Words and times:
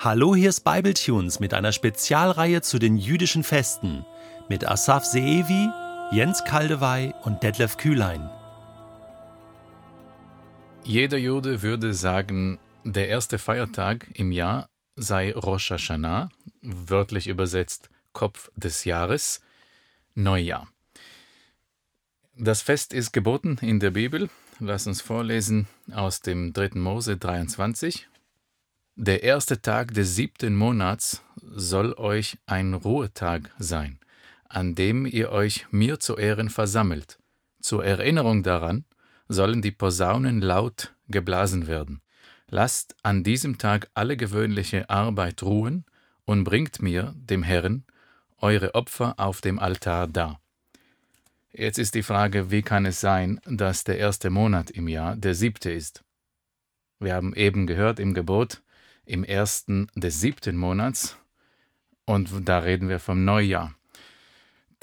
Hallo, 0.00 0.36
hier 0.36 0.50
ist 0.50 0.60
Bibletunes 0.60 1.40
mit 1.40 1.52
einer 1.52 1.72
Spezialreihe 1.72 2.62
zu 2.62 2.78
den 2.78 2.98
jüdischen 2.98 3.42
Festen 3.42 4.06
mit 4.48 4.64
Asaf 4.64 5.04
Seevi, 5.04 5.68
Jens 6.12 6.44
Kaldewey 6.44 7.12
und 7.24 7.42
Detlef 7.42 7.76
Kühlein. 7.78 8.30
Jeder 10.84 11.18
Jude 11.18 11.62
würde 11.62 11.94
sagen, 11.94 12.60
der 12.84 13.08
erste 13.08 13.40
Feiertag 13.40 14.06
im 14.14 14.30
Jahr 14.30 14.68
sei 14.94 15.34
Rosh 15.34 15.72
Hashanah, 15.72 16.28
wörtlich 16.62 17.26
übersetzt 17.26 17.90
Kopf 18.12 18.52
des 18.54 18.84
Jahres, 18.84 19.40
Neujahr. 20.14 20.68
Das 22.36 22.62
Fest 22.62 22.94
ist 22.94 23.10
geboten 23.10 23.58
in 23.62 23.80
der 23.80 23.90
Bibel. 23.90 24.30
Lass 24.60 24.86
uns 24.86 25.00
vorlesen 25.00 25.66
aus 25.90 26.20
dem 26.20 26.52
3. 26.52 26.78
Mose 26.78 27.16
23. 27.16 28.08
Der 29.00 29.22
erste 29.22 29.62
Tag 29.62 29.94
des 29.94 30.16
siebten 30.16 30.56
Monats 30.56 31.22
soll 31.40 31.92
euch 31.92 32.36
ein 32.46 32.74
Ruhetag 32.74 33.48
sein, 33.56 34.00
an 34.48 34.74
dem 34.74 35.06
ihr 35.06 35.30
euch 35.30 35.68
mir 35.70 36.00
zu 36.00 36.16
Ehren 36.16 36.50
versammelt. 36.50 37.16
Zur 37.60 37.84
Erinnerung 37.84 38.42
daran 38.42 38.84
sollen 39.28 39.62
die 39.62 39.70
Posaunen 39.70 40.40
laut 40.40 40.96
geblasen 41.06 41.68
werden. 41.68 42.02
Lasst 42.48 42.96
an 43.04 43.22
diesem 43.22 43.56
Tag 43.56 43.88
alle 43.94 44.16
gewöhnliche 44.16 44.90
Arbeit 44.90 45.44
ruhen 45.44 45.84
und 46.24 46.42
bringt 46.42 46.82
mir, 46.82 47.14
dem 47.14 47.44
Herrn, 47.44 47.84
eure 48.38 48.74
Opfer 48.74 49.14
auf 49.16 49.40
dem 49.40 49.60
Altar 49.60 50.08
dar. 50.08 50.40
Jetzt 51.52 51.78
ist 51.78 51.94
die 51.94 52.02
Frage, 52.02 52.50
wie 52.50 52.62
kann 52.62 52.84
es 52.84 53.00
sein, 53.00 53.40
dass 53.46 53.84
der 53.84 53.98
erste 53.98 54.30
Monat 54.30 54.72
im 54.72 54.88
Jahr 54.88 55.14
der 55.14 55.36
siebte 55.36 55.70
ist? 55.70 56.02
Wir 56.98 57.14
haben 57.14 57.32
eben 57.36 57.68
gehört 57.68 58.00
im 58.00 58.12
Gebot, 58.12 58.60
im 59.08 59.24
ersten 59.24 59.88
des 59.94 60.20
siebten 60.20 60.56
Monats, 60.56 61.16
und 62.04 62.30
da 62.48 62.60
reden 62.60 62.88
wir 62.88 63.00
vom 63.00 63.24
Neujahr. 63.24 63.74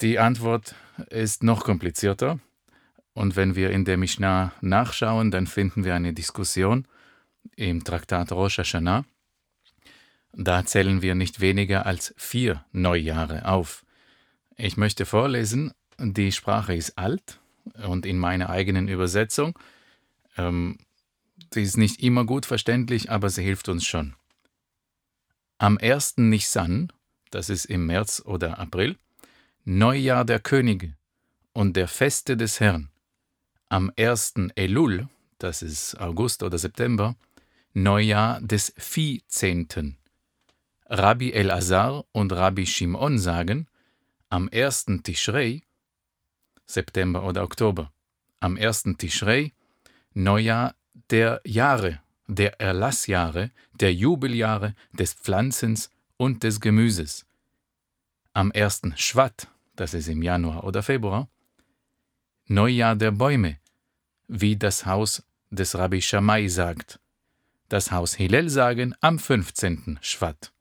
Die 0.00 0.18
Antwort 0.18 0.74
ist 1.10 1.42
noch 1.42 1.64
komplizierter, 1.64 2.38
und 3.14 3.36
wenn 3.36 3.56
wir 3.56 3.70
in 3.70 3.84
der 3.84 3.96
Mishnah 3.96 4.52
nachschauen, 4.60 5.30
dann 5.30 5.46
finden 5.46 5.84
wir 5.84 5.94
eine 5.94 6.12
Diskussion 6.12 6.86
im 7.56 7.82
Traktat 7.82 8.30
Rosh 8.32 8.58
Hashanah. 8.58 9.04
Da 10.32 10.66
zählen 10.66 11.00
wir 11.00 11.14
nicht 11.14 11.40
weniger 11.40 11.86
als 11.86 12.12
vier 12.18 12.64
Neujahre 12.72 13.46
auf. 13.46 13.84
Ich 14.56 14.76
möchte 14.76 15.06
vorlesen 15.06 15.72
die 15.98 16.32
Sprache 16.32 16.74
ist 16.74 16.98
alt 16.98 17.40
und 17.86 18.06
in 18.06 18.18
meiner 18.18 18.50
eigenen 18.50 18.88
Übersetzung, 18.88 19.58
ähm, 20.36 20.78
die 21.54 21.62
ist 21.62 21.76
nicht 21.76 22.02
immer 22.02 22.24
gut 22.24 22.46
verständlich, 22.46 23.10
aber 23.10 23.30
sie 23.30 23.42
hilft 23.42 23.68
uns 23.68 23.84
schon. 23.84 24.14
Am 25.58 25.78
1. 25.78 26.18
Nisan, 26.18 26.92
das 27.30 27.48
ist 27.48 27.64
im 27.64 27.86
März 27.86 28.20
oder 28.22 28.58
April, 28.58 28.98
Neujahr 29.64 30.26
der 30.26 30.38
Könige 30.38 30.94
und 31.54 31.76
der 31.76 31.88
Feste 31.88 32.36
des 32.36 32.60
Herrn. 32.60 32.90
Am 33.70 33.90
1. 33.96 34.34
Elul, 34.54 35.08
das 35.38 35.62
ist 35.62 35.98
August 35.98 36.42
oder 36.42 36.58
September, 36.58 37.16
Neujahr 37.72 38.38
des 38.42 38.74
Viehzehnten. 38.76 39.96
Rabbi 40.90 41.32
El-Azar 41.32 42.04
und 42.12 42.34
Rabbi 42.34 42.66
Shimon 42.66 43.18
sagen, 43.18 43.66
am 44.28 44.50
1. 44.52 44.84
Tishrei, 45.04 45.62
September 46.66 47.24
oder 47.24 47.42
Oktober. 47.42 47.90
Am 48.40 48.58
1. 48.58 48.96
Tishrei, 48.98 49.54
Neujahr 50.12 50.74
der 51.08 51.40
Jahre, 51.44 52.02
der 52.26 52.60
Erlassjahre, 52.60 53.50
der 53.74 53.94
Jubeljahre, 53.94 54.74
des 54.92 55.14
Pflanzens 55.14 55.90
und 56.16 56.42
des 56.42 56.60
Gemüses. 56.60 57.26
Am 58.32 58.52
1. 58.54 58.82
Schwat, 58.96 59.48
das 59.76 59.94
ist 59.94 60.08
im 60.08 60.22
Januar 60.22 60.64
oder 60.64 60.82
Februar, 60.82 61.28
Neujahr 62.46 62.96
der 62.96 63.10
Bäume, 63.10 63.58
wie 64.28 64.56
das 64.56 64.86
Haus 64.86 65.22
des 65.50 65.76
Rabbi 65.76 66.02
Shammai 66.02 66.48
sagt. 66.48 67.00
Das 67.68 67.90
Haus 67.90 68.14
Hillel 68.14 68.48
sagen 68.48 68.94
am 69.00 69.18
15. 69.18 69.98
Schwat. 70.00 70.52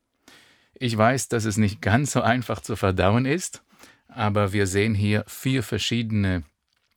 Ich 0.74 0.98
weiß, 0.98 1.30
dass 1.30 1.46
es 1.46 1.58
nicht 1.58 1.82
ganz 1.82 2.12
so 2.12 2.22
einfach 2.22 2.60
zu 2.62 2.76
verdauen 2.76 3.26
ist, 3.26 3.64
aber 4.08 4.54
wir 4.54 4.68
sehen 4.68 4.96
hier 4.96 5.24
vier 5.28 5.64
verschiedene 5.64 6.44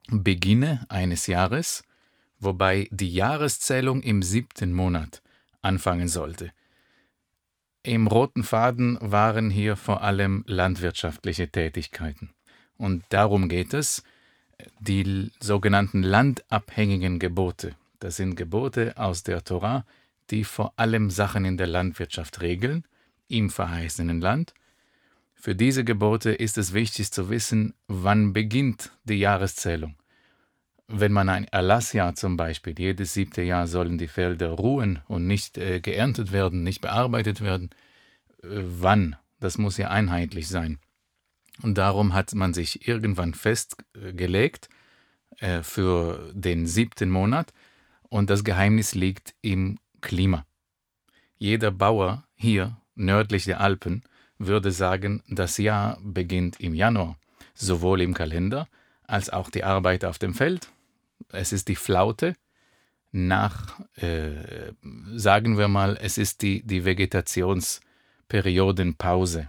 Beginne 0.08 0.86
eines 0.88 1.26
Jahres, 1.26 1.84
wobei 2.38 2.88
die 2.90 3.12
Jahreszählung 3.12 4.02
im 4.02 4.22
siebten 4.22 4.72
Monat 4.72 5.22
anfangen 5.62 6.08
sollte. 6.08 6.52
Im 7.82 8.06
roten 8.06 8.44
Faden 8.44 8.98
waren 9.00 9.50
hier 9.50 9.76
vor 9.76 10.02
allem 10.02 10.44
landwirtschaftliche 10.46 11.48
Tätigkeiten. 11.48 12.30
Und 12.76 13.04
darum 13.08 13.48
geht 13.48 13.74
es, 13.74 14.02
die 14.80 15.30
sogenannten 15.40 16.02
landabhängigen 16.02 17.18
Gebote. 17.18 17.74
Das 17.98 18.16
sind 18.16 18.36
Gebote 18.36 18.96
aus 18.96 19.22
der 19.22 19.44
Tora, 19.44 19.84
die 20.30 20.44
vor 20.44 20.72
allem 20.76 21.10
Sachen 21.10 21.44
in 21.44 21.56
der 21.56 21.66
Landwirtschaft 21.66 22.40
regeln, 22.40 22.84
im 23.28 23.50
verheißenen 23.50 24.20
Land– 24.20 24.54
für 25.40 25.54
diese 25.54 25.84
Gebote 25.84 26.32
ist 26.32 26.58
es 26.58 26.72
wichtig 26.72 27.12
zu 27.12 27.30
wissen, 27.30 27.72
wann 27.86 28.32
beginnt 28.32 28.90
die 29.04 29.20
Jahreszählung. 29.20 29.94
Wenn 30.90 31.12
man 31.12 31.28
ein 31.28 31.44
Erlassjahr 31.44 32.14
zum 32.14 32.38
Beispiel, 32.38 32.74
jedes 32.78 33.12
siebte 33.12 33.42
Jahr 33.42 33.66
sollen 33.66 33.98
die 33.98 34.08
Felder 34.08 34.48
ruhen 34.48 35.00
und 35.06 35.26
nicht 35.26 35.58
äh, 35.58 35.80
geerntet 35.80 36.32
werden, 36.32 36.62
nicht 36.62 36.80
bearbeitet 36.80 37.42
werden, 37.42 37.70
äh, 38.42 38.48
wann? 38.48 39.16
Das 39.38 39.58
muss 39.58 39.76
ja 39.76 39.90
einheitlich 39.90 40.48
sein. 40.48 40.78
Und 41.62 41.76
darum 41.76 42.14
hat 42.14 42.34
man 42.34 42.54
sich 42.54 42.88
irgendwann 42.88 43.34
festgelegt 43.34 44.70
äh, 45.38 45.62
für 45.62 46.32
den 46.32 46.66
siebten 46.66 47.10
Monat 47.10 47.52
und 48.08 48.30
das 48.30 48.42
Geheimnis 48.42 48.94
liegt 48.94 49.34
im 49.42 49.78
Klima. 50.00 50.46
Jeder 51.36 51.70
Bauer 51.70 52.24
hier 52.34 52.78
nördlich 52.94 53.44
der 53.44 53.60
Alpen 53.60 54.02
würde 54.38 54.72
sagen, 54.72 55.22
das 55.28 55.58
Jahr 55.58 55.98
beginnt 56.02 56.60
im 56.60 56.74
Januar, 56.74 57.18
sowohl 57.54 58.00
im 58.00 58.14
Kalender 58.14 58.68
als 59.02 59.28
auch 59.30 59.50
die 59.50 59.64
Arbeit 59.64 60.04
auf 60.04 60.18
dem 60.18 60.32
Feld. 60.32 60.70
Es 61.32 61.52
ist 61.52 61.68
die 61.68 61.76
Flaute 61.76 62.34
nach, 63.12 63.78
äh, 63.96 64.72
sagen 65.14 65.58
wir 65.58 65.68
mal, 65.68 65.96
es 66.00 66.16
ist 66.18 66.42
die, 66.42 66.62
die 66.62 66.84
Vegetationsperiodenpause 66.84 69.48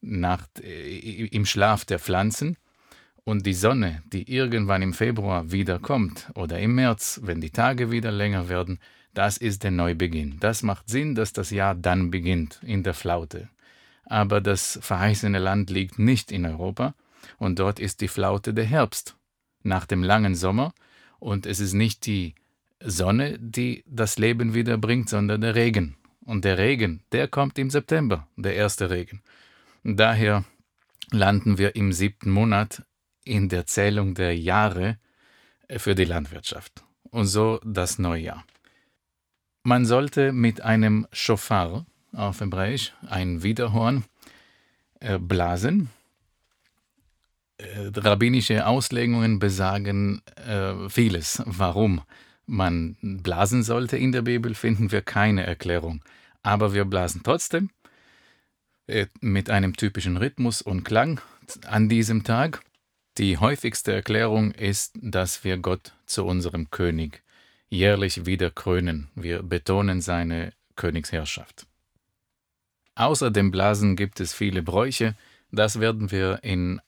nach, 0.00 0.46
äh, 0.62 1.26
im 1.26 1.46
Schlaf 1.46 1.84
der 1.84 1.98
Pflanzen. 1.98 2.56
Und 3.24 3.44
die 3.44 3.54
Sonne, 3.54 4.04
die 4.12 4.32
irgendwann 4.32 4.82
im 4.82 4.94
Februar 4.94 5.50
wieder 5.50 5.80
kommt 5.80 6.30
oder 6.34 6.60
im 6.60 6.76
März, 6.76 7.20
wenn 7.24 7.40
die 7.40 7.50
Tage 7.50 7.90
wieder 7.90 8.12
länger 8.12 8.48
werden, 8.48 8.78
das 9.14 9.36
ist 9.36 9.64
der 9.64 9.72
Neubeginn. 9.72 10.36
Das 10.38 10.62
macht 10.62 10.88
Sinn, 10.88 11.16
dass 11.16 11.32
das 11.32 11.50
Jahr 11.50 11.74
dann 11.74 12.12
beginnt 12.12 12.60
in 12.62 12.84
der 12.84 12.94
Flaute. 12.94 13.48
Aber 14.04 14.40
das 14.40 14.78
verheißene 14.80 15.40
Land 15.40 15.70
liegt 15.70 15.98
nicht 15.98 16.30
in 16.30 16.46
Europa, 16.46 16.94
und 17.38 17.58
dort 17.58 17.80
ist 17.80 18.00
die 18.00 18.08
Flaute 18.08 18.54
der 18.54 18.66
Herbst 18.66 19.15
nach 19.66 19.86
dem 19.86 20.02
langen 20.02 20.34
Sommer, 20.34 20.72
und 21.18 21.46
es 21.46 21.60
ist 21.60 21.72
nicht 21.72 22.06
die 22.06 22.34
Sonne, 22.80 23.38
die 23.38 23.84
das 23.86 24.18
Leben 24.18 24.54
wiederbringt, 24.54 25.08
sondern 25.08 25.40
der 25.40 25.54
Regen. 25.54 25.96
Und 26.24 26.44
der 26.44 26.58
Regen, 26.58 27.02
der 27.12 27.28
kommt 27.28 27.58
im 27.58 27.70
September, 27.70 28.26
der 28.36 28.54
erste 28.54 28.90
Regen. 28.90 29.22
daher 29.84 30.44
landen 31.10 31.56
wir 31.56 31.76
im 31.76 31.92
siebten 31.92 32.30
Monat 32.30 32.82
in 33.24 33.48
der 33.48 33.66
Zählung 33.66 34.14
der 34.14 34.36
Jahre 34.36 34.98
für 35.76 35.94
die 35.94 36.04
Landwirtschaft. 36.04 36.84
Und 37.10 37.26
so 37.26 37.60
das 37.64 37.98
Neujahr. 37.98 38.44
Man 39.62 39.84
sollte 39.84 40.32
mit 40.32 40.60
einem 40.60 41.06
Schofar, 41.12 41.86
auf 42.12 42.40
Hebräisch, 42.40 42.92
ein 43.08 43.42
Widerhorn, 43.42 44.04
äh, 45.00 45.18
blasen. 45.18 45.90
Äh, 47.58 47.90
rabbinische 47.94 48.66
Auslegungen 48.66 49.38
besagen 49.38 50.22
äh, 50.36 50.88
vieles, 50.88 51.42
warum 51.46 52.02
man 52.46 52.96
blasen 53.00 53.62
sollte 53.62 53.96
in 53.96 54.12
der 54.12 54.22
Bibel, 54.22 54.54
finden 54.54 54.92
wir 54.92 55.02
keine 55.02 55.46
Erklärung. 55.46 56.04
Aber 56.42 56.74
wir 56.74 56.84
blasen 56.84 57.22
trotzdem 57.24 57.70
äh, 58.86 59.06
mit 59.20 59.50
einem 59.50 59.74
typischen 59.74 60.16
Rhythmus 60.16 60.62
und 60.62 60.84
Klang 60.84 61.20
an 61.66 61.88
diesem 61.88 62.24
Tag. 62.24 62.62
Die 63.18 63.38
häufigste 63.38 63.92
Erklärung 63.92 64.52
ist, 64.52 64.92
dass 65.00 65.42
wir 65.42 65.56
Gott 65.56 65.94
zu 66.04 66.26
unserem 66.26 66.70
König 66.70 67.22
jährlich 67.70 68.26
wieder 68.26 68.50
krönen. 68.50 69.08
Wir 69.14 69.42
betonen 69.42 70.02
seine 70.02 70.52
Königsherrschaft. 70.76 71.66
Außer 72.94 73.30
dem 73.30 73.50
Blasen 73.50 73.96
gibt 73.96 74.20
es 74.20 74.34
viele 74.34 74.62
Bräuche. 74.62 75.14
Das 75.50 75.80
werden 75.80 76.10
wir 76.10 76.40
in 76.42 76.80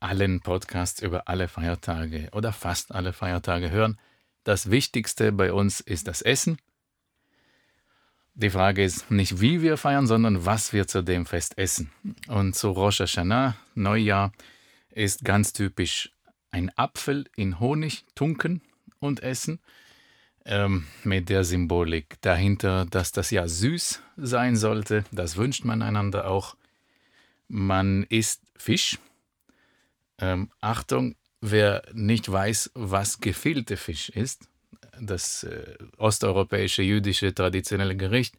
allen 0.00 0.40
Podcasts 0.40 1.02
über 1.02 1.28
alle 1.28 1.48
Feiertage 1.48 2.28
oder 2.32 2.52
fast 2.52 2.94
alle 2.94 3.12
Feiertage 3.12 3.70
hören. 3.70 3.98
Das 4.44 4.70
Wichtigste 4.70 5.32
bei 5.32 5.52
uns 5.52 5.80
ist 5.80 6.08
das 6.08 6.22
Essen. 6.22 6.58
Die 8.34 8.50
Frage 8.50 8.84
ist 8.84 9.10
nicht, 9.10 9.40
wie 9.40 9.62
wir 9.62 9.76
feiern, 9.76 10.06
sondern 10.06 10.46
was 10.46 10.72
wir 10.72 10.86
zu 10.86 11.02
dem 11.02 11.26
Fest 11.26 11.58
essen. 11.58 11.90
Und 12.28 12.54
zu 12.54 12.70
Rosh 12.70 13.00
Hashanah, 13.00 13.56
Neujahr, 13.74 14.32
ist 14.90 15.24
ganz 15.24 15.52
typisch 15.52 16.12
ein 16.50 16.70
Apfel 16.76 17.26
in 17.36 17.58
Honig 17.60 18.04
tunken 18.14 18.62
und 19.00 19.22
essen, 19.22 19.60
ähm, 20.44 20.86
mit 21.04 21.28
der 21.28 21.44
Symbolik 21.44 22.20
dahinter, 22.20 22.86
dass 22.86 23.12
das 23.12 23.30
ja 23.30 23.46
süß 23.46 24.02
sein 24.16 24.56
sollte. 24.56 25.04
Das 25.12 25.36
wünscht 25.36 25.64
man 25.64 25.82
einander 25.82 26.30
auch. 26.30 26.56
Man 27.48 28.04
isst 28.04 28.42
Fisch. 28.56 28.98
Ähm, 30.20 30.50
Achtung, 30.60 31.14
wer 31.40 31.82
nicht 31.92 32.30
weiß, 32.30 32.72
was 32.74 33.20
gefüllte 33.20 33.76
Fisch 33.76 34.08
ist, 34.08 34.48
das 35.00 35.44
äh, 35.44 35.76
osteuropäische 35.96 36.82
jüdische 36.82 37.34
traditionelle 37.34 37.96
Gericht. 37.96 38.34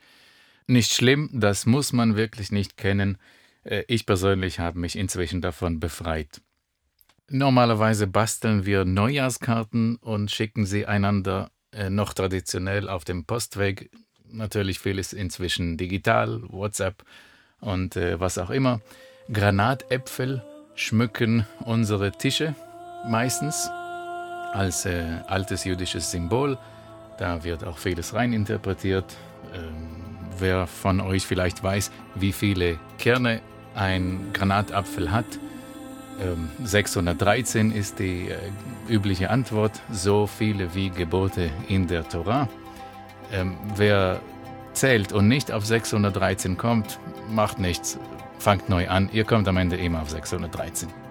Nicht 0.67 0.93
schlimm, 0.93 1.29
das 1.33 1.65
muss 1.65 1.93
man 1.93 2.15
wirklich 2.15 2.51
nicht 2.51 2.77
kennen. 2.77 3.17
Äh, 3.63 3.83
ich 3.87 4.05
persönlich 4.05 4.59
habe 4.59 4.79
mich 4.79 4.97
inzwischen 4.97 5.41
davon 5.41 5.79
befreit. 5.79 6.41
Normalerweise 7.29 8.07
basteln 8.07 8.65
wir 8.65 8.85
Neujahrskarten 8.85 9.97
und 9.97 10.31
schicken 10.31 10.65
sie 10.65 10.85
einander 10.85 11.51
äh, 11.71 11.89
noch 11.89 12.13
traditionell 12.13 12.89
auf 12.89 13.05
dem 13.05 13.25
Postweg. 13.25 13.91
Natürlich 14.31 14.79
vieles 14.79 15.13
inzwischen 15.13 15.77
digital, 15.77 16.41
WhatsApp 16.49 17.03
und 17.61 17.95
äh, 17.95 18.19
was 18.19 18.37
auch 18.37 18.49
immer. 18.49 18.81
Granatäpfel 19.31 20.43
schmücken 20.79 21.45
unsere 21.65 22.11
Tische 22.11 22.55
meistens 23.05 23.69
als 24.53 24.85
äh, 24.85 25.03
altes 25.27 25.65
jüdisches 25.65 26.09
Symbol. 26.09 26.57
Da 27.17 27.43
wird 27.43 27.65
auch 27.65 27.77
vieles 27.77 28.13
reininterpretiert. 28.13 29.17
Ähm, 29.53 30.15
wer 30.39 30.67
von 30.67 31.01
euch 31.01 31.27
vielleicht 31.27 31.61
weiß, 31.61 31.91
wie 32.15 32.31
viele 32.31 32.79
Kerne 32.97 33.41
ein 33.75 34.29
Granatapfel 34.31 35.11
hat, 35.11 35.25
ähm, 36.21 36.49
613 36.63 37.71
ist 37.71 37.99
die 37.99 38.29
äh, 38.29 38.37
übliche 38.87 39.29
Antwort, 39.29 39.81
so 39.91 40.27
viele 40.27 40.73
wie 40.75 40.89
Gebote 40.89 41.49
in 41.67 41.87
der 41.87 42.07
Torah. 42.07 42.47
Ähm, 43.33 43.57
wer 43.75 44.21
zählt 44.73 45.11
und 45.11 45.27
nicht 45.27 45.51
auf 45.51 45.65
613 45.65 46.57
kommt, 46.57 46.99
macht 47.29 47.59
nichts, 47.59 47.99
fangt 48.39 48.69
neu 48.69 48.87
an, 48.87 49.09
ihr 49.13 49.25
kommt 49.25 49.47
am 49.47 49.57
Ende 49.57 49.77
immer 49.77 50.01
auf 50.01 50.09
613. 50.09 51.08